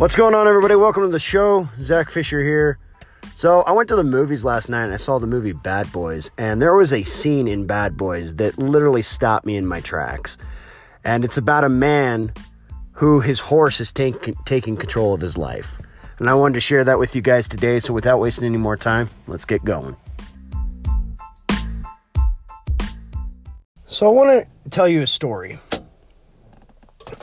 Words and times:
What's 0.00 0.16
going 0.16 0.34
on, 0.34 0.48
everybody? 0.48 0.76
Welcome 0.76 1.02
to 1.02 1.10
the 1.10 1.18
show. 1.18 1.68
Zach 1.78 2.08
Fisher 2.08 2.40
here. 2.40 2.78
So, 3.34 3.60
I 3.60 3.72
went 3.72 3.86
to 3.90 3.96
the 3.96 4.02
movies 4.02 4.46
last 4.46 4.70
night 4.70 4.84
and 4.84 4.94
I 4.94 4.96
saw 4.96 5.18
the 5.18 5.26
movie 5.26 5.52
Bad 5.52 5.92
Boys, 5.92 6.30
and 6.38 6.62
there 6.62 6.74
was 6.74 6.90
a 6.94 7.02
scene 7.02 7.46
in 7.46 7.66
Bad 7.66 7.98
Boys 7.98 8.36
that 8.36 8.58
literally 8.58 9.02
stopped 9.02 9.44
me 9.44 9.58
in 9.58 9.66
my 9.66 9.80
tracks. 9.80 10.38
And 11.04 11.22
it's 11.22 11.36
about 11.36 11.64
a 11.64 11.68
man 11.68 12.32
who 12.92 13.20
his 13.20 13.40
horse 13.40 13.78
is 13.78 13.92
take, 13.92 14.34
taking 14.46 14.74
control 14.78 15.12
of 15.12 15.20
his 15.20 15.36
life. 15.36 15.78
And 16.18 16.30
I 16.30 16.34
wanted 16.34 16.54
to 16.54 16.60
share 16.60 16.82
that 16.82 16.98
with 16.98 17.14
you 17.14 17.20
guys 17.20 17.46
today, 17.46 17.78
so 17.78 17.92
without 17.92 18.20
wasting 18.20 18.46
any 18.46 18.56
more 18.56 18.78
time, 18.78 19.10
let's 19.26 19.44
get 19.44 19.62
going. 19.66 19.98
So, 23.86 24.06
I 24.06 24.12
want 24.14 24.48
to 24.64 24.70
tell 24.70 24.88
you 24.88 25.02
a 25.02 25.06
story. 25.06 25.58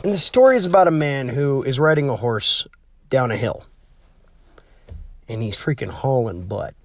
And 0.07 0.13
the 0.13 0.17
story 0.17 0.55
is 0.55 0.66
about 0.66 0.88
a 0.88 0.91
man 0.91 1.27
who 1.27 1.63
is 1.63 1.81
riding 1.81 2.07
a 2.07 2.15
horse 2.15 2.65
down 3.09 3.29
a 3.29 3.35
hill. 3.35 3.65
And 5.27 5.43
he's 5.43 5.57
freaking 5.57 5.89
hauling 5.89 6.48
butt. 6.48 6.75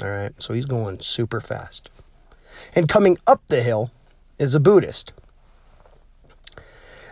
All 0.00 0.08
right, 0.08 0.30
so 0.40 0.54
he's 0.54 0.64
going 0.64 1.00
super 1.00 1.40
fast. 1.40 1.90
And 2.72 2.88
coming 2.88 3.18
up 3.26 3.42
the 3.48 3.64
hill 3.64 3.90
is 4.38 4.54
a 4.54 4.60
Buddhist. 4.60 5.12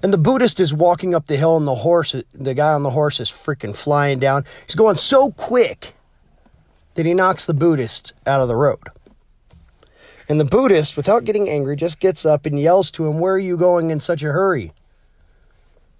And 0.04 0.12
the 0.12 0.18
Buddhist 0.18 0.60
is 0.60 0.72
walking 0.72 1.16
up 1.16 1.26
the 1.26 1.36
hill, 1.36 1.56
and 1.56 1.66
the 1.66 1.74
horse, 1.74 2.14
the 2.32 2.54
guy 2.54 2.72
on 2.72 2.84
the 2.84 2.90
horse 2.90 3.18
is 3.18 3.28
freaking 3.28 3.74
flying 3.74 4.20
down. 4.20 4.44
He's 4.64 4.76
going 4.76 4.98
so 4.98 5.32
quick 5.32 5.94
that 6.94 7.06
he 7.06 7.12
knocks 7.12 7.44
the 7.44 7.54
Buddhist 7.54 8.12
out 8.24 8.40
of 8.40 8.46
the 8.46 8.54
road. 8.54 8.88
And 10.28 10.38
the 10.38 10.44
Buddhist, 10.44 10.96
without 10.96 11.24
getting 11.24 11.48
angry, 11.48 11.74
just 11.74 11.98
gets 11.98 12.24
up 12.24 12.46
and 12.46 12.60
yells 12.60 12.92
to 12.92 13.10
him, 13.10 13.18
Where 13.18 13.34
are 13.34 13.38
you 13.40 13.56
going 13.56 13.90
in 13.90 13.98
such 13.98 14.22
a 14.22 14.30
hurry? 14.30 14.72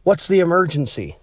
What's 0.04 0.28
the 0.28 0.40
emergency? 0.40 1.16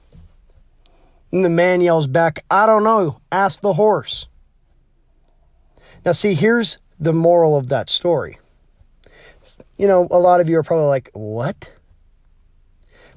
And 1.32 1.46
the 1.46 1.50
man 1.50 1.82
yells 1.82 2.08
back, 2.08 2.44
I 2.50 2.66
don't 2.66 2.84
know. 2.84 3.22
Ask 3.32 3.62
the 3.62 3.74
horse. 3.74 4.28
Now, 6.04 6.12
see, 6.12 6.34
here's 6.34 6.80
the 7.00 7.14
moral 7.14 7.56
of 7.56 7.68
that 7.68 7.90
story. 7.90 8.40
You 9.78 9.88
know, 9.88 10.08
a 10.12 10.20
lot 10.20 10.42
of 10.42 10.50
you 10.50 10.58
are 10.58 10.64
probably 10.64 10.88
like, 10.88 11.10
What? 11.14 11.74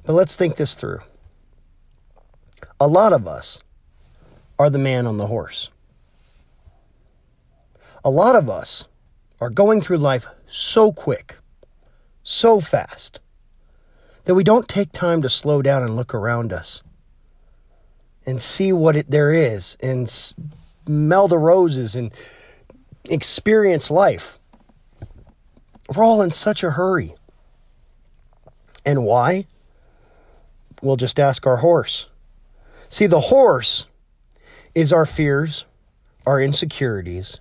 But 0.05 0.13
let's 0.13 0.35
think 0.35 0.55
this 0.55 0.75
through. 0.75 0.99
A 2.79 2.87
lot 2.87 3.11
of 3.11 3.27
us 3.27 3.61
are 4.59 4.69
the 4.69 4.77
man 4.77 5.07
on 5.07 5.17
the 5.17 5.27
horse. 5.27 5.71
A 8.03 8.09
lot 8.09 8.35
of 8.35 8.49
us 8.49 8.87
are 9.41 9.49
going 9.49 9.81
through 9.81 9.97
life 9.97 10.27
so 10.45 10.91
quick, 10.91 11.37
so 12.21 12.59
fast, 12.59 13.19
that 14.25 14.35
we 14.35 14.43
don't 14.43 14.67
take 14.67 14.91
time 14.91 15.21
to 15.21 15.29
slow 15.29 15.61
down 15.61 15.83
and 15.83 15.95
look 15.95 16.13
around 16.13 16.51
us 16.51 16.83
and 18.25 18.41
see 18.41 18.73
what 18.73 18.95
it, 18.95 19.09
there 19.09 19.31
is 19.31 19.77
and 19.81 20.09
smell 20.09 21.27
the 21.27 21.37
roses 21.37 21.95
and 21.95 22.11
experience 23.05 23.91
life. 23.91 24.39
We're 25.95 26.03
all 26.03 26.21
in 26.21 26.31
such 26.31 26.63
a 26.63 26.71
hurry. 26.71 27.13
And 28.83 29.03
why? 29.03 29.45
We'll 30.81 30.95
just 30.95 31.19
ask 31.19 31.45
our 31.45 31.57
horse. 31.57 32.07
See, 32.89 33.05
the 33.05 33.19
horse 33.19 33.87
is 34.73 34.91
our 34.91 35.05
fears, 35.05 35.65
our 36.25 36.41
insecurities, 36.41 37.39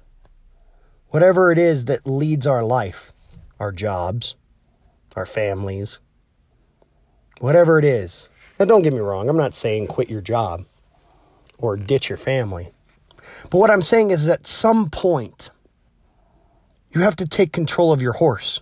whatever 1.09 1.51
it 1.51 1.59
is 1.59 1.87
that 1.87 2.07
leads 2.07 2.47
our 2.47 2.63
life, 2.63 3.13
our 3.59 3.73
jobs, 3.73 4.37
our 5.17 5.27
families, 5.27 6.01
whatever 7.41 7.79
it 7.79 7.85
is. 7.85 8.29
Now, 8.59 8.67
don't 8.67 8.83
get 8.83 8.93
me 8.93 9.01
wrong, 9.01 9.29
I'm 9.29 9.37
not 9.37 9.55
saying 9.55 9.89
quit 9.89 10.09
your 10.09 10.21
job 10.21 10.65
or 11.59 11.77
ditch 11.77 12.08
your 12.08 12.19
family. 12.19 12.73
But 13.51 13.58
what 13.58 13.70
I'm 13.70 13.83
saying 13.83 14.11
is 14.11 14.29
at 14.29 14.47
some 14.47 14.91
point, 14.91 15.51
you 16.91 17.01
have 17.01 17.17
to 17.17 17.27
take 17.27 17.53
control 17.53 17.92
of 17.92 18.01
your 18.01 18.13
horse. 18.13 18.61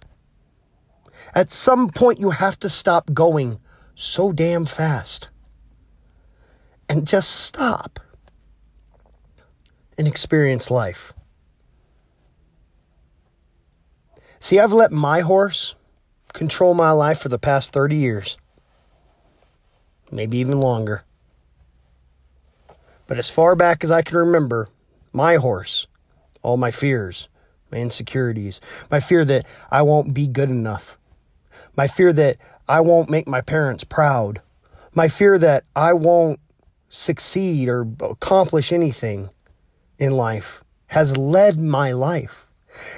At 1.34 1.50
some 1.50 1.88
point, 1.88 2.20
you 2.20 2.30
have 2.30 2.58
to 2.60 2.68
stop 2.68 3.12
going 3.12 3.58
so 3.94 4.32
damn 4.32 4.64
fast 4.64 5.28
and 6.88 7.06
just 7.06 7.30
stop 7.30 8.00
and 9.98 10.08
experience 10.08 10.70
life. 10.70 11.12
See, 14.38 14.58
I've 14.58 14.72
let 14.72 14.90
my 14.90 15.20
horse 15.20 15.74
control 16.32 16.74
my 16.74 16.90
life 16.90 17.20
for 17.20 17.28
the 17.28 17.38
past 17.38 17.72
30 17.72 17.96
years, 17.96 18.36
maybe 20.12 20.38
even 20.38 20.60
longer. 20.60 21.04
But 23.06 23.18
as 23.18 23.30
far 23.30 23.56
back 23.56 23.82
as 23.82 23.90
I 23.90 24.02
can 24.02 24.18
remember, 24.18 24.68
my 25.12 25.36
horse, 25.36 25.86
all 26.42 26.56
my 26.56 26.70
fears, 26.70 27.28
my 27.70 27.78
insecurities, 27.78 28.60
my 28.90 29.00
fear 29.00 29.24
that 29.24 29.46
I 29.70 29.82
won't 29.82 30.14
be 30.14 30.26
good 30.26 30.50
enough, 30.50 30.98
my 31.76 31.86
fear 31.86 32.12
that 32.12 32.36
I 32.68 32.80
won't 32.80 33.10
make 33.10 33.26
my 33.26 33.40
parents 33.40 33.84
proud, 33.84 34.40
my 34.94 35.08
fear 35.08 35.38
that 35.38 35.64
I 35.74 35.94
won't 35.94 36.38
succeed 36.88 37.68
or 37.68 37.86
accomplish 38.00 38.72
anything 38.72 39.30
in 39.98 40.12
life 40.12 40.62
has 40.88 41.16
led 41.16 41.58
my 41.58 41.92
life. 41.92 42.50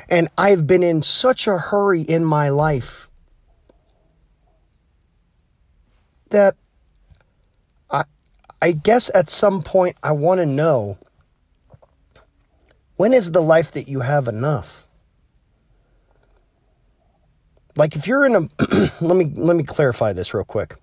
And 0.08 0.28
I've 0.36 0.66
been 0.66 0.82
in 0.82 1.02
such 1.02 1.46
a 1.46 1.58
hurry 1.58 2.02
in 2.02 2.24
my 2.24 2.48
life 2.48 3.08
that 6.30 6.56
I 8.64 8.72
guess 8.72 9.10
at 9.14 9.28
some 9.28 9.60
point 9.60 9.98
I 10.02 10.12
want 10.12 10.38
to 10.38 10.46
know 10.46 10.96
when 12.96 13.12
is 13.12 13.32
the 13.32 13.42
life 13.42 13.70
that 13.72 13.88
you 13.88 14.00
have 14.00 14.26
enough? 14.26 14.88
Like 17.76 17.94
if 17.94 18.06
you're 18.06 18.24
in 18.24 18.34
a 18.34 18.40
let 19.02 19.16
me 19.18 19.26
let 19.34 19.54
me 19.54 19.64
clarify 19.64 20.14
this 20.14 20.32
real 20.32 20.44
quick. 20.44 20.76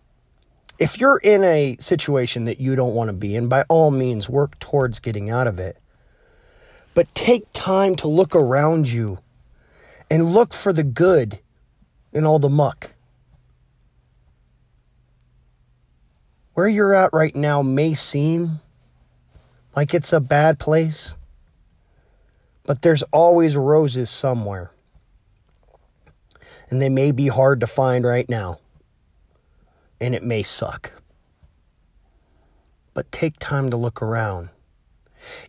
If 0.78 1.00
you're 1.00 1.18
in 1.18 1.44
a 1.44 1.76
situation 1.80 2.46
that 2.46 2.60
you 2.60 2.76
don't 2.76 2.94
want 2.94 3.08
to 3.08 3.14
be 3.14 3.36
in, 3.36 3.48
by 3.48 3.64
all 3.68 3.90
means 3.90 4.30
work 4.30 4.60
towards 4.60 5.00
getting 5.00 5.32
out 5.32 5.48
of 5.48 5.58
it. 5.58 5.80
But 6.94 7.16
take 7.16 7.48
time 7.52 7.96
to 7.96 8.08
look 8.08 8.36
around 8.36 8.92
you 8.92 9.18
and 10.08 10.36
look 10.36 10.54
for 10.54 10.72
the 10.72 10.84
good 10.84 11.40
in 12.14 12.28
all 12.28 12.38
the 12.38 12.48
muck. 12.48 12.92
Where 16.62 16.70
you're 16.70 16.94
at 16.94 17.12
right 17.12 17.36
now 17.36 17.64
may 17.64 17.96
seem 17.96 18.60
like 19.76 19.96
it's 19.96 20.14
a 20.14 20.20
bad 20.20 20.60
place, 20.60 21.18
but 22.66 22.84
there's 22.84 23.02
always 23.12 23.58
roses 23.58 24.12
somewhere. 24.12 24.72
And 26.70 26.80
they 26.80 26.88
may 26.88 27.14
be 27.14 27.30
hard 27.30 27.62
to 27.62 27.66
find 27.66 28.06
right 28.06 28.30
now. 28.30 28.60
And 30.00 30.14
it 30.14 30.22
may 30.22 30.44
suck. 30.44 31.02
But 32.94 33.12
take 33.12 33.40
time 33.40 33.72
to 33.72 33.76
look 33.76 34.00
around. 34.00 34.50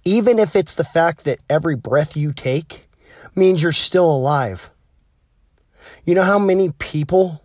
Even 0.07 0.39
if 0.39 0.57
it's 0.57 0.75
the 0.75 0.83
fact 0.83 1.25
that 1.25 1.41
every 1.51 1.77
breath 1.77 2.17
you 2.17 2.33
take 2.33 2.89
means 3.35 3.63
you're 3.63 3.73
still 3.73 4.11
alive. 4.11 4.71
You 6.07 6.15
know 6.15 6.25
how 6.25 6.39
many 6.39 6.71
people 6.71 7.45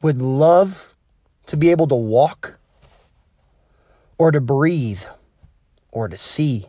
would 0.00 0.22
love 0.22 0.91
to 1.52 1.56
be 1.58 1.70
able 1.70 1.86
to 1.86 1.94
walk 1.94 2.58
or 4.16 4.32
to 4.32 4.40
breathe 4.40 5.02
or 5.90 6.08
to 6.08 6.16
see? 6.16 6.64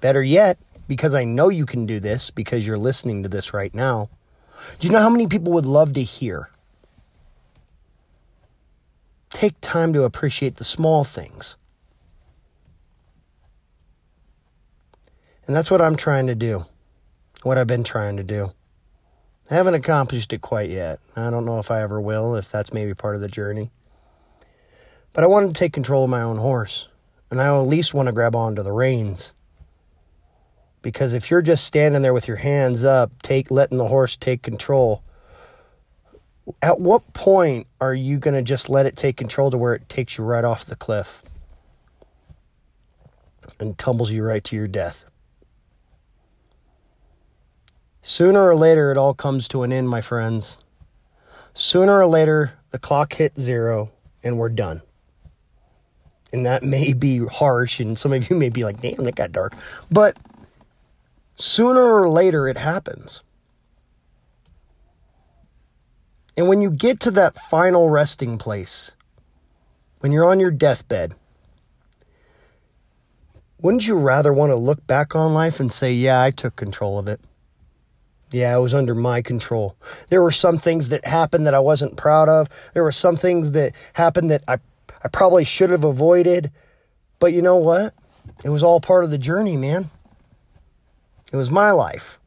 Better 0.00 0.22
yet, 0.22 0.58
because 0.88 1.14
I 1.14 1.24
know 1.24 1.50
you 1.50 1.66
can 1.66 1.84
do 1.84 2.00
this 2.00 2.30
because 2.30 2.66
you're 2.66 2.78
listening 2.78 3.22
to 3.22 3.28
this 3.28 3.52
right 3.52 3.74
now. 3.74 4.08
Do 4.78 4.86
you 4.86 4.94
know 4.94 5.00
how 5.00 5.10
many 5.10 5.26
people 5.26 5.52
would 5.52 5.66
love 5.66 5.92
to 5.92 6.02
hear? 6.02 6.48
Take 9.28 9.60
time 9.60 9.92
to 9.92 10.04
appreciate 10.04 10.56
the 10.56 10.64
small 10.64 11.04
things. 11.04 11.58
And 15.46 15.54
that's 15.54 15.70
what 15.70 15.82
I'm 15.82 15.96
trying 15.96 16.28
to 16.28 16.34
do. 16.34 16.64
What 17.42 17.58
I've 17.58 17.66
been 17.66 17.84
trying 17.84 18.16
to 18.16 18.24
do. 18.24 18.52
I 19.50 19.54
haven't 19.56 19.74
accomplished 19.74 20.32
it 20.32 20.40
quite 20.40 20.70
yet. 20.70 20.98
I 21.14 21.28
don't 21.28 21.44
know 21.44 21.58
if 21.58 21.70
I 21.70 21.82
ever 21.82 22.00
will, 22.00 22.36
if 22.36 22.50
that's 22.50 22.72
maybe 22.72 22.94
part 22.94 23.16
of 23.16 23.20
the 23.20 23.28
journey. 23.28 23.70
But 25.12 25.24
I 25.24 25.26
want 25.26 25.48
to 25.48 25.54
take 25.54 25.72
control 25.72 26.04
of 26.04 26.10
my 26.10 26.22
own 26.22 26.38
horse. 26.38 26.88
And 27.30 27.40
I 27.40 27.46
at 27.46 27.60
least 27.60 27.94
want 27.94 28.06
to 28.06 28.12
grab 28.12 28.34
onto 28.34 28.62
the 28.62 28.72
reins. 28.72 29.32
Because 30.82 31.14
if 31.14 31.30
you're 31.30 31.42
just 31.42 31.64
standing 31.64 32.02
there 32.02 32.12
with 32.12 32.28
your 32.28 32.38
hands 32.38 32.84
up, 32.84 33.22
take 33.22 33.50
letting 33.50 33.78
the 33.78 33.88
horse 33.88 34.16
take 34.16 34.42
control, 34.42 35.02
at 36.60 36.80
what 36.80 37.12
point 37.12 37.68
are 37.80 37.94
you 37.94 38.18
going 38.18 38.34
to 38.34 38.42
just 38.42 38.68
let 38.68 38.84
it 38.84 38.96
take 38.96 39.16
control 39.16 39.50
to 39.50 39.56
where 39.56 39.74
it 39.74 39.88
takes 39.88 40.18
you 40.18 40.24
right 40.24 40.44
off 40.44 40.64
the 40.64 40.76
cliff 40.76 41.22
and 43.60 43.78
tumbles 43.78 44.10
you 44.10 44.24
right 44.24 44.42
to 44.44 44.56
your 44.56 44.66
death? 44.66 45.04
Sooner 48.02 48.48
or 48.48 48.56
later, 48.56 48.90
it 48.90 48.98
all 48.98 49.14
comes 49.14 49.46
to 49.48 49.62
an 49.62 49.72
end, 49.72 49.88
my 49.88 50.00
friends. 50.00 50.58
Sooner 51.54 51.98
or 51.98 52.06
later, 52.06 52.58
the 52.72 52.78
clock 52.78 53.14
hits 53.14 53.40
zero 53.40 53.92
and 54.24 54.36
we're 54.36 54.48
done. 54.48 54.82
And 56.32 56.46
that 56.46 56.62
may 56.62 56.94
be 56.94 57.18
harsh, 57.18 57.78
and 57.78 57.98
some 57.98 58.12
of 58.12 58.30
you 58.30 58.36
may 58.36 58.48
be 58.48 58.64
like, 58.64 58.80
damn, 58.80 59.04
that 59.04 59.16
got 59.16 59.32
dark. 59.32 59.54
But 59.90 60.16
sooner 61.34 61.82
or 61.82 62.08
later, 62.08 62.48
it 62.48 62.56
happens. 62.56 63.22
And 66.36 66.48
when 66.48 66.62
you 66.62 66.70
get 66.70 67.00
to 67.00 67.10
that 67.10 67.36
final 67.36 67.90
resting 67.90 68.38
place, 68.38 68.92
when 70.00 70.10
you're 70.10 70.24
on 70.24 70.40
your 70.40 70.50
deathbed, 70.50 71.14
wouldn't 73.60 73.86
you 73.86 73.96
rather 73.96 74.32
want 74.32 74.50
to 74.50 74.56
look 74.56 74.86
back 74.86 75.14
on 75.14 75.34
life 75.34 75.60
and 75.60 75.70
say, 75.70 75.92
yeah, 75.92 76.20
I 76.20 76.30
took 76.30 76.56
control 76.56 76.98
of 76.98 77.06
it? 77.08 77.20
Yeah, 78.30 78.56
it 78.56 78.60
was 78.60 78.72
under 78.72 78.94
my 78.94 79.20
control. 79.20 79.76
There 80.08 80.22
were 80.22 80.30
some 80.30 80.56
things 80.56 80.88
that 80.88 81.04
happened 81.06 81.46
that 81.46 81.54
I 81.54 81.60
wasn't 81.60 81.98
proud 81.98 82.30
of. 82.30 82.48
There 82.72 82.82
were 82.82 82.90
some 82.90 83.16
things 83.16 83.52
that 83.52 83.74
happened 83.92 84.30
that 84.30 84.42
I, 84.48 84.58
I 85.04 85.08
probably 85.08 85.44
should 85.44 85.70
have 85.70 85.84
avoided. 85.84 86.50
But 87.18 87.32
you 87.32 87.42
know 87.42 87.56
what? 87.56 87.94
It 88.44 88.50
was 88.50 88.62
all 88.62 88.80
part 88.80 89.04
of 89.04 89.10
the 89.10 89.18
journey, 89.18 89.56
man. 89.56 89.86
It 91.32 91.36
was 91.36 91.50
my 91.50 91.70
life, 91.70 92.18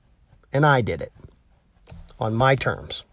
and 0.51 0.65
I 0.65 0.81
did 0.81 1.01
it 1.01 1.13
on 2.19 2.33
my 2.33 2.55
terms. 2.55 3.03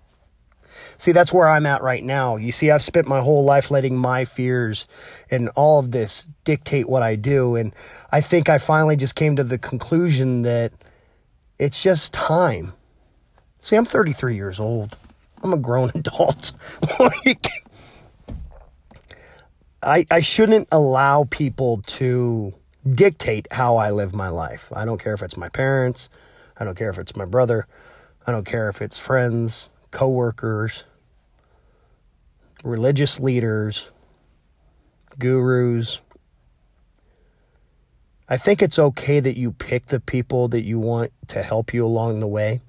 See, 0.97 1.13
that's 1.13 1.33
where 1.33 1.49
I'm 1.49 1.67
at 1.67 1.83
right 1.83 2.05
now. 2.05 2.37
You 2.37 2.53
see, 2.53 2.71
I've 2.71 2.83
spent 2.83 3.09
my 3.09 3.21
whole 3.21 3.45
life 3.45 3.71
letting 3.71 3.97
my 3.97 4.25
fears 4.25 4.87
and 5.31 5.49
all 5.51 5.81
of 5.81 5.91
this 5.91 6.29
dictate 6.45 6.89
what 6.89 7.03
I 7.03 7.17
do. 7.17 7.57
And 7.57 7.75
I 8.13 8.21
think 8.21 8.49
I 8.49 8.59
finally 8.59 8.95
just 8.95 9.17
came 9.17 9.35
to 9.37 9.43
the 9.43 9.59
conclusion 9.59 10.43
that 10.43 10.73
it's 11.59 11.83
just 11.83 12.15
time. 12.15 12.73
See, 13.61 13.75
I'm 13.75 13.85
33 13.85 14.37
years 14.37 14.61
old. 14.61 14.97
I'm 15.43 15.53
a 15.53 15.59
grown 15.59 15.91
adult. 15.95 16.53
I, 19.83 20.07
I 20.11 20.21
shouldn't 20.21 20.69
allow 20.71 21.25
people 21.25 21.83
to 21.87 22.55
dictate 22.89 23.49
how 23.53 23.77
I 23.77 23.91
live 23.91 24.15
my 24.15 24.29
life. 24.29 24.73
I 24.75 24.85
don't 24.85 24.99
care 24.99 25.15
if 25.15 25.23
it's 25.23 25.37
my 25.37 25.49
parents. 25.49 26.09
I 26.59 26.65
don't 26.65 26.77
care 26.77 26.91
if 26.91 26.99
it's 26.99 27.17
my 27.17 27.25
brother. 27.25 27.67
I 28.27 28.33
don't 28.33 28.47
care 28.47 28.69
if 28.69 28.81
it's 28.81 28.99
friends, 28.99 29.71
coworkers 29.91 30.85
religious 32.63 33.19
leaders, 33.19 33.91
gurus. 35.19 36.03
I 38.29 38.37
think 38.37 38.63
it's 38.63 38.79
okay 38.79 39.21
that 39.21 39.37
you 39.37 39.53
pick 39.53 39.87
the 39.87 40.01
people 40.01 40.49
that 40.49 40.63
you 40.63 40.79
want 40.79 41.13
to 41.29 41.43
help 41.43 41.75
you 41.75 41.85
along 41.85 42.21
the 42.21 42.27
way. 42.27 42.61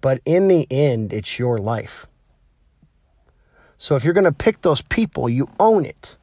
But 0.00 0.20
in 0.24 0.48
the 0.48 0.66
end, 0.70 1.12
it's 1.12 1.38
your 1.38 1.58
life. 1.58 2.06
So 3.80 3.96
if 3.96 4.04
you're 4.04 4.12
going 4.12 4.24
to 4.24 4.32
pick 4.32 4.60
those 4.60 4.82
people, 4.82 5.26
you 5.26 5.48
own 5.58 5.86
it. 5.86 6.18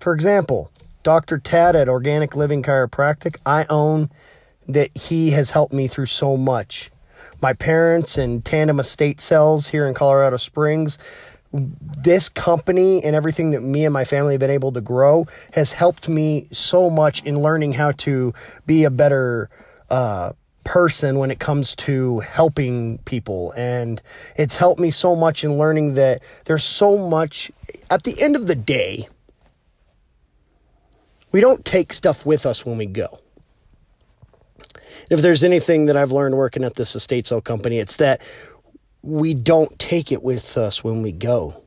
For 0.00 0.12
example, 0.12 0.70
Dr. 1.02 1.38
Tad 1.38 1.74
at 1.74 1.88
Organic 1.88 2.36
Living 2.36 2.62
Chiropractic, 2.62 3.38
I 3.46 3.64
own 3.70 4.10
that 4.68 4.94
he 4.94 5.30
has 5.30 5.52
helped 5.52 5.72
me 5.72 5.86
through 5.86 6.06
so 6.06 6.36
much 6.36 6.90
my 7.40 7.54
parents 7.54 8.18
and 8.18 8.44
Tandem 8.44 8.78
Estate 8.78 9.18
Sales 9.18 9.68
here 9.68 9.88
in 9.88 9.94
Colorado 9.94 10.36
Springs. 10.36 10.98
This 11.52 12.28
company 12.28 13.02
and 13.02 13.16
everything 13.16 13.50
that 13.50 13.62
me 13.62 13.86
and 13.86 13.94
my 13.94 14.04
family 14.04 14.34
have 14.34 14.40
been 14.40 14.50
able 14.50 14.72
to 14.72 14.82
grow 14.82 15.26
has 15.54 15.72
helped 15.72 16.06
me 16.06 16.48
so 16.52 16.90
much 16.90 17.24
in 17.24 17.40
learning 17.40 17.72
how 17.72 17.92
to 17.92 18.34
be 18.66 18.84
a 18.84 18.90
better 18.90 19.48
uh, 19.88 20.32
person 20.66 21.18
when 21.18 21.30
it 21.30 21.38
comes 21.38 21.74
to 21.76 22.20
helping 22.20 22.98
people. 22.98 23.52
And 23.56 24.02
it's 24.36 24.58
helped 24.58 24.80
me 24.80 24.90
so 24.90 25.16
much 25.16 25.44
in 25.44 25.56
learning 25.56 25.94
that 25.94 26.22
there's 26.44 26.64
so 26.64 27.08
much, 27.08 27.50
at 27.88 28.04
the 28.04 28.20
end 28.20 28.36
of 28.36 28.46
the 28.46 28.54
day, 28.54 29.08
we 31.32 31.40
don't 31.40 31.64
take 31.64 31.94
stuff 31.94 32.26
with 32.26 32.44
us 32.44 32.66
when 32.66 32.76
we 32.76 32.86
go 32.86 33.18
if 35.10 35.22
there's 35.22 35.44
anything 35.44 35.86
that 35.86 35.96
I've 35.96 36.12
learned 36.12 36.36
working 36.36 36.64
at 36.64 36.74
this 36.74 36.96
estate 36.96 37.26
sale 37.26 37.40
company, 37.40 37.78
it's 37.78 37.96
that 37.96 38.20
we 39.02 39.34
don't 39.34 39.78
take 39.78 40.10
it 40.10 40.22
with 40.22 40.56
us 40.56 40.82
when 40.82 41.02
we 41.02 41.12
go. 41.12 41.62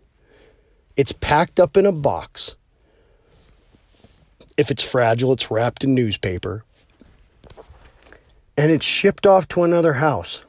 It's 0.97 1.13
packed 1.13 1.59
up 1.59 1.77
in 1.77 1.85
a 1.85 1.91
box. 1.91 2.55
If 4.57 4.71
it's 4.71 4.83
fragile, 4.83 5.31
it's 5.31 5.49
wrapped 5.49 5.83
in 5.85 5.95
newspaper. 5.95 6.65
And 8.59 8.73
it's 8.73 8.85
shipped 8.85 9.25
off 9.25 9.47
to 9.49 9.63
another 9.63 9.93
house. 9.93 10.43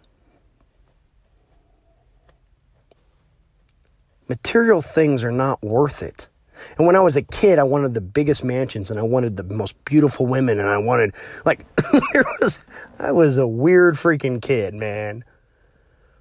Material 4.28 4.82
things 4.82 5.22
are 5.22 5.30
not 5.30 5.62
worth 5.62 6.02
it. 6.02 6.28
And 6.76 6.88
when 6.88 6.96
I 6.96 7.00
was 7.00 7.14
a 7.14 7.22
kid, 7.22 7.60
I 7.60 7.62
wanted 7.62 7.94
the 7.94 8.00
biggest 8.00 8.42
mansions 8.42 8.90
and 8.90 8.98
I 8.98 9.04
wanted 9.04 9.36
the 9.36 9.44
most 9.44 9.84
beautiful 9.84 10.26
women 10.26 10.58
and 10.58 10.68
I 10.68 10.78
wanted 10.78 11.14
like 11.44 11.64
was 12.40 12.66
I 12.98 13.12
was 13.12 13.38
a 13.38 13.46
weird 13.46 13.94
freaking 13.94 14.42
kid, 14.42 14.74
man. 14.74 15.22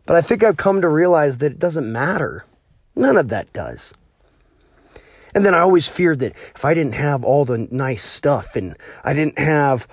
But 0.06 0.16
I 0.16 0.22
think 0.22 0.44
I've 0.44 0.58
come 0.58 0.82
to 0.82 0.88
realize 0.88 1.40
that 1.40 1.54
it 1.54 1.60
doesn't 1.60 1.92
matter. 1.92 2.46
None 2.96 3.18
of 3.18 3.30
that 3.30 3.52
does. 3.52 3.96
And 5.34 5.44
then 5.44 5.56
I 5.56 5.62
always 5.62 5.88
feared 5.88 6.20
that 6.20 6.34
if 6.34 6.64
I 6.64 6.76
didn't 6.76 6.94
have 6.94 7.24
all 7.24 7.46
the 7.46 7.68
nice 7.72 8.04
stuff 8.04 8.56
and 8.56 8.78
I 9.04 9.14
didn't 9.14 9.40
have 9.40 9.88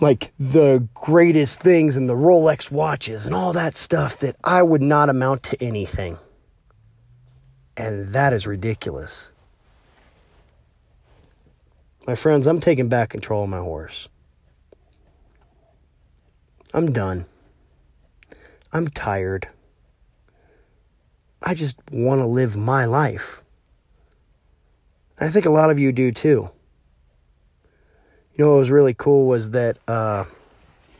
like 0.00 0.32
the 0.38 0.88
greatest 0.94 1.60
things 1.60 1.96
and 1.96 2.08
the 2.08 2.14
Rolex 2.14 2.70
watches 2.70 3.26
and 3.26 3.34
all 3.34 3.52
that 3.52 3.76
stuff 3.76 4.18
that 4.18 4.36
I 4.44 4.62
would 4.62 4.82
not 4.82 5.08
amount 5.08 5.42
to 5.44 5.62
anything. 5.62 6.18
And 7.76 8.08
that 8.08 8.32
is 8.32 8.46
ridiculous. 8.46 9.30
My 12.06 12.14
friends, 12.14 12.46
I'm 12.46 12.60
taking 12.60 12.88
back 12.88 13.10
control 13.10 13.44
of 13.44 13.50
my 13.50 13.58
horse. 13.58 14.08
I'm 16.72 16.92
done. 16.92 17.26
I'm 18.72 18.88
tired. 18.88 19.48
I 21.42 21.54
just 21.54 21.78
want 21.90 22.20
to 22.20 22.26
live 22.26 22.56
my 22.56 22.84
life. 22.84 23.42
I 25.18 25.28
think 25.28 25.46
a 25.46 25.50
lot 25.50 25.70
of 25.70 25.78
you 25.78 25.92
do 25.92 26.12
too. 26.12 26.50
You 28.40 28.46
know 28.46 28.52
what 28.52 28.60
was 28.60 28.70
really 28.70 28.94
cool 28.94 29.26
was 29.26 29.50
that 29.50 29.76
uh, 29.86 30.24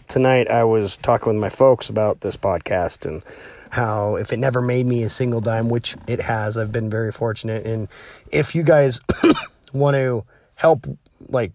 tonight 0.08 0.50
I 0.50 0.64
was 0.64 0.98
talking 0.98 1.32
with 1.32 1.40
my 1.40 1.48
folks 1.48 1.88
about 1.88 2.20
this 2.20 2.36
podcast 2.36 3.06
and 3.06 3.22
how 3.70 4.16
if 4.16 4.30
it 4.34 4.36
never 4.36 4.60
made 4.60 4.84
me 4.84 5.04
a 5.04 5.08
single 5.08 5.40
dime, 5.40 5.70
which 5.70 5.96
it 6.06 6.20
has, 6.20 6.58
I've 6.58 6.70
been 6.70 6.90
very 6.90 7.10
fortunate. 7.12 7.64
And 7.64 7.88
if 8.30 8.54
you 8.54 8.62
guys 8.62 9.00
want 9.72 9.94
to 9.94 10.26
help 10.56 10.86
like 11.30 11.52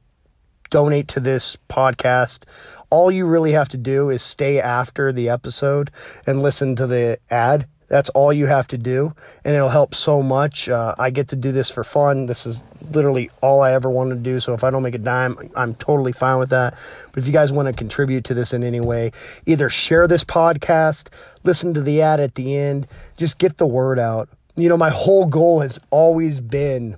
donate 0.71 1.07
to 1.09 1.19
this 1.19 1.55
podcast, 1.69 2.45
all 2.89 3.11
you 3.11 3.27
really 3.27 3.51
have 3.51 3.69
to 3.69 3.77
do 3.77 4.09
is 4.09 4.23
stay 4.23 4.59
after 4.59 5.11
the 5.11 5.29
episode 5.29 5.91
and 6.25 6.41
listen 6.41 6.75
to 6.77 6.87
the 6.87 7.19
ad. 7.29 7.67
That's 7.87 8.09
all 8.09 8.33
you 8.33 8.47
have 8.47 8.67
to 8.69 8.77
do, 8.77 9.13
and 9.43 9.55
it'll 9.55 9.69
help 9.69 9.93
so 9.93 10.23
much. 10.23 10.67
Uh, 10.67 10.95
I 10.97 11.11
get 11.11 11.27
to 11.29 11.35
do 11.35 11.51
this 11.51 11.69
for 11.69 11.83
fun. 11.83 12.25
This 12.25 12.45
is 12.45 12.63
literally 12.91 13.29
all 13.41 13.61
I 13.61 13.73
ever 13.73 13.89
wanted 13.89 14.15
to 14.15 14.21
do. 14.21 14.39
So 14.39 14.53
if 14.53 14.63
I 14.63 14.71
don't 14.71 14.81
make 14.81 14.95
a 14.95 14.99
dime, 14.99 15.37
I'm 15.55 15.75
totally 15.75 16.11
fine 16.11 16.39
with 16.39 16.49
that. 16.49 16.73
But 17.11 17.21
if 17.21 17.27
you 17.27 17.33
guys 17.33 17.51
want 17.51 17.67
to 17.67 17.73
contribute 17.73 18.23
to 18.25 18.33
this 18.33 18.53
in 18.53 18.63
any 18.63 18.79
way, 18.79 19.11
either 19.45 19.69
share 19.69 20.07
this 20.07 20.23
podcast, 20.23 21.09
listen 21.43 21.73
to 21.75 21.81
the 21.81 22.01
ad 22.01 22.19
at 22.19 22.35
the 22.35 22.57
end, 22.57 22.87
just 23.17 23.37
get 23.37 23.57
the 23.57 23.67
word 23.67 23.99
out. 23.99 24.29
You 24.55 24.69
know, 24.69 24.77
my 24.77 24.89
whole 24.89 25.27
goal 25.27 25.59
has 25.59 25.79
always 25.91 26.39
been 26.39 26.97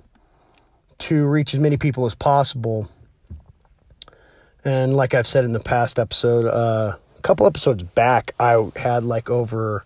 to 0.98 1.26
reach 1.26 1.54
as 1.54 1.60
many 1.60 1.76
people 1.76 2.06
as 2.06 2.14
possible. 2.14 2.88
And 4.64 4.94
like 4.94 5.14
I've 5.14 5.26
said 5.26 5.44
in 5.44 5.52
the 5.52 5.60
past 5.60 5.98
episode, 5.98 6.46
uh, 6.46 6.96
a 7.16 7.22
couple 7.22 7.46
episodes 7.46 7.82
back, 7.82 8.34
I 8.38 8.70
had 8.76 9.02
like 9.02 9.30
over, 9.30 9.84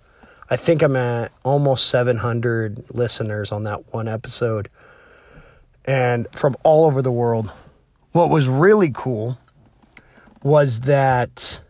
I 0.53 0.57
think 0.57 0.83
I'm 0.83 0.97
at 0.97 1.33
almost 1.45 1.87
700 1.89 2.95
listeners 2.95 3.53
on 3.53 3.63
that 3.63 3.91
one 3.95 4.07
episode. 4.07 4.69
And 5.87 6.29
from 6.33 6.57
all 6.63 6.85
over 6.85 7.01
the 7.01 7.11
world. 7.11 7.51
What 8.13 8.29
was 8.29 8.51
really 8.51 8.91
cool 8.93 9.39
was 10.43 10.81
that 10.81 11.63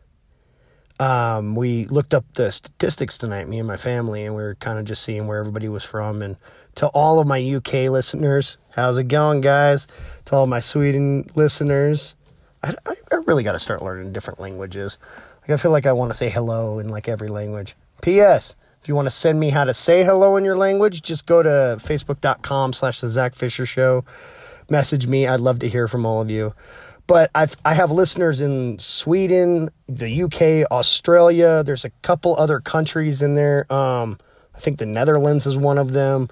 um, 0.98 1.54
we 1.54 1.86
looked 1.86 2.12
up 2.12 2.24
the 2.34 2.50
statistics 2.50 3.16
tonight, 3.18 3.46
me 3.46 3.60
and 3.60 3.68
my 3.68 3.76
family, 3.76 4.24
and 4.24 4.34
we 4.34 4.42
were 4.42 4.56
kind 4.56 4.80
of 4.80 4.84
just 4.84 5.04
seeing 5.04 5.28
where 5.28 5.38
everybody 5.38 5.68
was 5.68 5.84
from. 5.84 6.20
And 6.20 6.34
to 6.74 6.88
all 6.88 7.20
of 7.20 7.26
my 7.28 7.40
UK 7.40 7.88
listeners, 7.88 8.58
how's 8.70 8.98
it 8.98 9.06
going, 9.06 9.42
guys? 9.42 9.86
To 10.24 10.34
all 10.34 10.48
my 10.48 10.58
Sweden 10.58 11.24
listeners, 11.36 12.16
I, 12.64 12.74
I, 12.84 12.94
I 13.12 13.14
really 13.28 13.44
got 13.44 13.52
to 13.52 13.60
start 13.60 13.80
learning 13.80 14.12
different 14.12 14.40
languages. 14.40 14.98
Like 15.42 15.50
I 15.50 15.56
feel 15.56 15.70
like 15.70 15.86
I 15.86 15.92
want 15.92 16.10
to 16.10 16.18
say 16.18 16.30
hello 16.30 16.80
in 16.80 16.88
like 16.88 17.06
every 17.06 17.28
language. 17.28 17.76
P.S. 18.00 18.56
If 18.82 18.88
you 18.88 18.96
want 18.96 19.06
to 19.06 19.10
send 19.10 19.38
me 19.38 19.50
how 19.50 19.62
to 19.62 19.72
say 19.72 20.02
hello 20.02 20.34
in 20.34 20.44
your 20.44 20.56
language, 20.56 21.02
just 21.02 21.24
go 21.24 21.40
to 21.40 21.48
facebook.com 21.78 22.72
slash 22.72 23.00
the 23.00 23.08
Zach 23.08 23.36
Fisher 23.36 23.64
Show. 23.64 24.04
Message 24.68 25.06
me. 25.06 25.24
I'd 25.28 25.38
love 25.38 25.60
to 25.60 25.68
hear 25.68 25.86
from 25.86 26.04
all 26.04 26.20
of 26.20 26.28
you. 26.28 26.52
But 27.06 27.30
I've, 27.32 27.54
I 27.64 27.74
have 27.74 27.92
listeners 27.92 28.40
in 28.40 28.80
Sweden, 28.80 29.70
the 29.86 30.24
UK, 30.24 30.68
Australia. 30.72 31.62
There's 31.62 31.84
a 31.84 31.90
couple 32.02 32.34
other 32.36 32.58
countries 32.58 33.22
in 33.22 33.36
there. 33.36 33.72
Um, 33.72 34.18
I 34.52 34.58
think 34.58 34.80
the 34.80 34.86
Netherlands 34.86 35.46
is 35.46 35.56
one 35.56 35.78
of 35.78 35.92
them. 35.92 36.28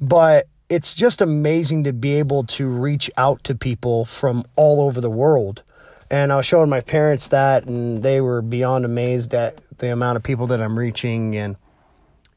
But 0.00 0.48
it's 0.68 0.92
just 0.92 1.20
amazing 1.20 1.84
to 1.84 1.92
be 1.92 2.14
able 2.14 2.42
to 2.44 2.66
reach 2.66 3.12
out 3.16 3.44
to 3.44 3.54
people 3.54 4.04
from 4.04 4.44
all 4.56 4.80
over 4.80 5.00
the 5.00 5.08
world. 5.08 5.62
And 6.10 6.32
I 6.32 6.36
was 6.36 6.46
showing 6.46 6.68
my 6.68 6.80
parents 6.80 7.28
that, 7.28 7.66
and 7.66 8.02
they 8.02 8.20
were 8.20 8.42
beyond 8.42 8.84
amazed 8.84 9.32
at 9.34 9.54
the 9.80 9.92
amount 9.92 10.16
of 10.16 10.22
people 10.22 10.46
that 10.46 10.62
I'm 10.62 10.78
reaching. 10.78 11.36
And 11.36 11.56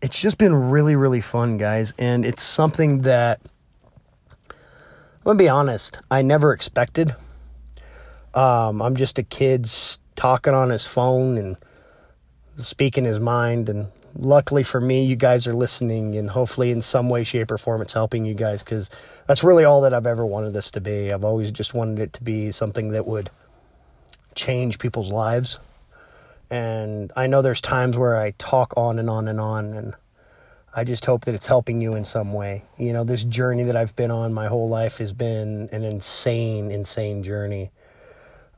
it's 0.01 0.19
just 0.19 0.37
been 0.37 0.53
really, 0.53 0.95
really 0.95 1.21
fun, 1.21 1.57
guys. 1.57 1.93
And 1.97 2.25
it's 2.25 2.43
something 2.43 3.03
that, 3.03 3.39
I'm 4.49 5.23
going 5.23 5.37
to 5.37 5.43
be 5.43 5.49
honest, 5.49 5.99
I 6.11 6.21
never 6.21 6.51
expected. 6.51 7.15
Um, 8.33 8.81
I'm 8.81 8.95
just 8.95 9.19
a 9.19 9.23
kid 9.23 9.69
talking 10.15 10.53
on 10.53 10.69
his 10.69 10.87
phone 10.87 11.37
and 11.37 11.57
speaking 12.57 13.05
his 13.05 13.19
mind. 13.19 13.69
And 13.69 13.87
luckily 14.17 14.63
for 14.63 14.81
me, 14.81 15.05
you 15.05 15.15
guys 15.15 15.47
are 15.47 15.53
listening, 15.53 16.15
and 16.15 16.29
hopefully, 16.29 16.71
in 16.71 16.81
some 16.81 17.09
way, 17.09 17.23
shape, 17.23 17.51
or 17.51 17.57
form, 17.57 17.81
it's 17.81 17.93
helping 17.93 18.25
you 18.25 18.33
guys 18.33 18.63
because 18.63 18.89
that's 19.27 19.43
really 19.43 19.63
all 19.63 19.81
that 19.81 19.93
I've 19.93 20.07
ever 20.07 20.25
wanted 20.25 20.53
this 20.53 20.71
to 20.71 20.81
be. 20.81 21.11
I've 21.11 21.23
always 21.23 21.51
just 21.51 21.73
wanted 21.73 21.99
it 21.99 22.13
to 22.13 22.23
be 22.23 22.51
something 22.51 22.89
that 22.89 23.05
would 23.05 23.29
change 24.35 24.79
people's 24.79 25.11
lives. 25.11 25.59
And 26.53 27.11
I 27.15 27.25
know 27.25 27.41
there's 27.41 27.61
times 27.61 27.97
where 27.97 28.15
I 28.15 28.35
talk 28.37 28.75
on 28.77 28.99
and 28.99 29.09
on 29.09 29.27
and 29.27 29.41
on, 29.41 29.73
and 29.73 29.95
I 30.75 30.83
just 30.83 31.03
hope 31.03 31.25
that 31.25 31.33
it's 31.33 31.47
helping 31.47 31.81
you 31.81 31.95
in 31.95 32.05
some 32.05 32.31
way. 32.31 32.63
You 32.77 32.93
know, 32.93 33.03
this 33.03 33.23
journey 33.23 33.63
that 33.63 33.75
I've 33.75 33.95
been 33.95 34.11
on 34.11 34.35
my 34.35 34.45
whole 34.45 34.69
life 34.69 34.99
has 34.99 35.13
been 35.13 35.67
an 35.71 35.83
insane, 35.83 36.69
insane 36.69 37.23
journey. 37.23 37.71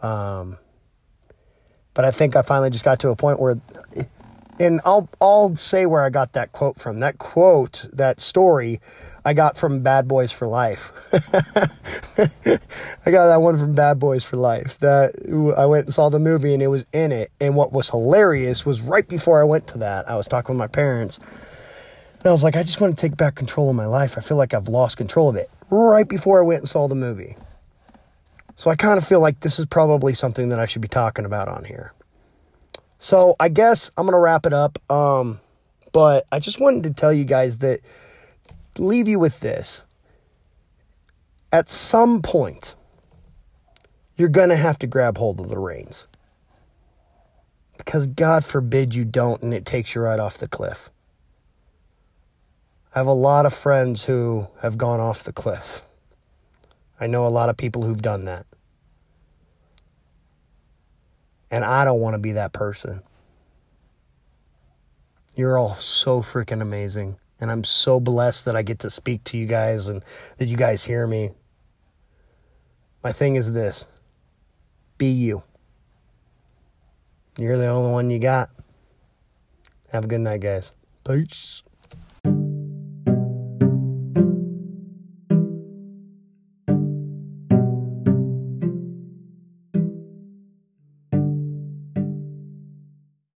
Um, 0.02 0.58
but 1.94 2.04
I 2.04 2.12
think 2.12 2.36
I 2.36 2.42
finally 2.42 2.70
just 2.70 2.84
got 2.84 3.00
to 3.00 3.12
a 3.12 3.16
point 3.16 3.40
where 3.40 3.62
and 4.60 4.82
I'll 4.84 5.08
I'll 5.22 5.56
say 5.56 5.86
where 5.86 6.04
I 6.04 6.10
got 6.10 6.34
that 6.34 6.52
quote 6.52 6.78
from. 6.78 6.98
That 6.98 7.18
quote, 7.18 7.88
that 7.94 8.20
story, 8.20 8.82
I 9.26 9.34
got 9.34 9.58
from 9.58 9.80
Bad 9.80 10.08
Boys 10.08 10.32
for 10.32 10.48
Life. 10.48 10.92
I 13.08 13.12
got 13.12 13.28
that 13.28 13.42
one 13.42 13.58
from 13.58 13.74
Bad 13.74 13.98
Boys 13.98 14.24
for 14.24 14.38
Life. 14.38 14.78
That 14.80 15.14
I 15.58 15.66
went 15.66 15.88
and 15.88 15.94
saw 15.94 16.10
the 16.10 16.20
movie 16.20 16.54
and 16.54 16.62
it 16.62 16.68
was 16.68 16.86
in 16.94 17.12
it. 17.12 17.32
And 17.42 17.56
what 17.56 17.74
was 17.74 17.90
hilarious 17.90 18.68
was 18.68 18.82
right 18.82 19.08
before 19.08 19.42
I 19.42 19.44
went 19.44 19.66
to 19.70 19.80
that, 19.80 20.08
I 20.08 20.16
was 20.16 20.28
talking 20.28 20.54
with 20.54 20.60
my 20.60 20.68
parents. 20.68 21.18
And 22.20 22.28
I 22.28 22.32
was 22.32 22.44
like, 22.44 22.56
I 22.56 22.62
just 22.62 22.80
want 22.80 22.96
to 22.96 23.02
take 23.02 23.18
back 23.18 23.34
control 23.34 23.72
of 23.72 23.76
my 23.76 23.88
life. 23.88 24.16
I 24.16 24.22
feel 24.22 24.38
like 24.38 24.54
I've 24.54 24.68
lost 24.68 24.98
control 24.98 25.30
of 25.30 25.36
it 25.36 25.50
right 25.72 26.08
before 26.08 26.40
I 26.40 26.46
went 26.46 26.60
and 26.60 26.70
saw 26.70 26.88
the 26.88 26.96
movie. 26.96 27.36
So 28.56 28.70
I 28.70 28.76
kind 28.76 28.98
of 29.00 29.06
feel 29.06 29.22
like 29.22 29.40
this 29.40 29.58
is 29.58 29.66
probably 29.66 30.14
something 30.14 30.50
that 30.50 30.60
I 30.60 30.66
should 30.66 30.84
be 30.84 30.88
talking 30.88 31.26
about 31.26 31.48
on 31.48 31.64
here. 31.66 31.94
So 33.00 33.36
I 33.40 33.50
guess 33.50 33.92
I'm 33.98 34.06
gonna 34.06 34.20
wrap 34.20 34.46
it 34.46 34.54
up. 34.54 34.80
Um, 34.90 35.40
but 35.92 36.28
I 36.32 36.40
just 36.40 36.60
wanted 36.60 36.84
to 36.84 36.94
tell 36.94 37.12
you 37.12 37.26
guys 37.26 37.60
that 37.60 37.82
leave 38.80 39.08
you 39.08 39.20
with 39.20 39.40
this. 39.40 39.86
At 41.52 41.70
some 41.70 42.22
point, 42.22 42.76
you're 44.16 44.30
gonna 44.30 44.56
have 44.56 44.80
to 44.80 44.88
grab 44.88 45.18
hold 45.18 45.40
of 45.40 45.50
the 45.50 45.60
reins. 45.60 46.08
Because 47.78 48.08
God 48.08 48.44
forbid 48.44 48.96
you 48.96 49.06
don't 49.06 49.42
and 49.42 49.54
it 49.54 49.66
takes 49.66 49.96
you 49.96 50.02
right 50.02 50.20
off 50.20 50.38
the 50.38 50.48
cliff. 50.48 50.90
I 52.94 53.00
have 53.00 53.08
a 53.08 53.14
lot 53.14 53.46
of 53.46 53.54
friends 53.54 54.06
who 54.06 54.48
have 54.62 54.78
gone 54.78 55.02
off 55.02 55.24
the 55.24 55.34
cliff. 55.34 55.84
I 57.00 57.08
know 57.08 57.28
a 57.28 57.30
lot 57.30 57.50
of 57.50 57.58
people 57.58 57.84
who've 57.84 58.02
done 58.02 58.26
that. 58.26 58.46
And 61.52 61.66
I 61.66 61.84
don't 61.84 62.00
want 62.00 62.14
to 62.14 62.20
be 62.20 62.32
that 62.34 62.54
person. 62.54 63.02
You're 65.36 65.58
all 65.58 65.76
so 65.76 66.22
freaking 66.22 66.62
amazing. 66.62 67.18
And 67.40 67.52
I'm 67.52 67.64
so 67.64 68.00
blessed 68.00 68.46
that 68.46 68.56
I 68.56 68.62
get 68.62 68.80
to 68.80 68.90
speak 68.90 69.24
to 69.26 69.38
you 69.38 69.46
guys 69.46 69.88
and 69.88 70.04
that 70.38 70.48
you 70.48 70.58
guys 70.58 70.86
hear 70.86 71.06
me. 71.06 71.32
My 73.04 73.12
thing 73.12 73.36
is 73.36 73.52
this 73.52 73.88
be 74.98 75.08
you. 75.08 75.44
You're 77.38 77.58
the 77.58 77.68
only 77.68 77.92
one 77.92 78.10
you 78.10 78.20
got. 78.20 78.50
Have 79.92 80.06
a 80.06 80.08
good 80.08 80.22
night, 80.22 80.42
guys. 80.42 80.74
Peace. 81.06 81.64